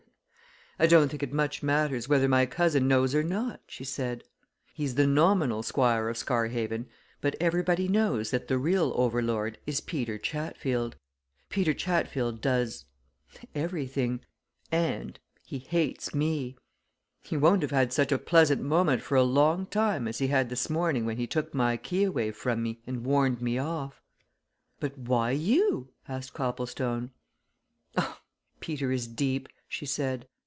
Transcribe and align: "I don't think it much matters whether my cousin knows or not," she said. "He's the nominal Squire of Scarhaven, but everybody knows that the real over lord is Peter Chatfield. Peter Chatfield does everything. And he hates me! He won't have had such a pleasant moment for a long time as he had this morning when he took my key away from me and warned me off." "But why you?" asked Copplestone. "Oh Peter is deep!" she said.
"I 0.79 0.87
don't 0.87 1.09
think 1.09 1.21
it 1.21 1.31
much 1.31 1.61
matters 1.61 2.09
whether 2.09 2.27
my 2.27 2.47
cousin 2.47 2.87
knows 2.87 3.13
or 3.13 3.21
not," 3.21 3.61
she 3.67 3.83
said. 3.83 4.23
"He's 4.73 4.95
the 4.95 5.05
nominal 5.05 5.61
Squire 5.61 6.09
of 6.09 6.17
Scarhaven, 6.17 6.87
but 7.19 7.35
everybody 7.39 7.87
knows 7.87 8.31
that 8.31 8.47
the 8.47 8.57
real 8.57 8.91
over 8.95 9.21
lord 9.21 9.59
is 9.67 9.79
Peter 9.79 10.17
Chatfield. 10.17 10.95
Peter 11.49 11.75
Chatfield 11.75 12.41
does 12.41 12.85
everything. 13.53 14.21
And 14.71 15.19
he 15.45 15.59
hates 15.59 16.15
me! 16.15 16.57
He 17.21 17.37
won't 17.37 17.61
have 17.61 17.69
had 17.69 17.93
such 17.93 18.11
a 18.11 18.17
pleasant 18.17 18.63
moment 18.63 19.03
for 19.03 19.13
a 19.15 19.21
long 19.23 19.67
time 19.67 20.07
as 20.07 20.17
he 20.17 20.29
had 20.29 20.49
this 20.49 20.67
morning 20.67 21.05
when 21.05 21.17
he 21.17 21.27
took 21.27 21.53
my 21.53 21.77
key 21.77 22.05
away 22.05 22.31
from 22.31 22.63
me 22.63 22.81
and 22.87 23.05
warned 23.05 23.39
me 23.39 23.59
off." 23.59 24.01
"But 24.79 24.97
why 24.97 25.29
you?" 25.29 25.89
asked 26.07 26.33
Copplestone. 26.33 27.11
"Oh 27.95 28.17
Peter 28.59 28.91
is 28.91 29.05
deep!" 29.07 29.47
she 29.67 29.85
said. 29.85 30.27